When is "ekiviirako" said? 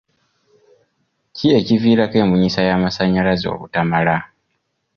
1.59-2.15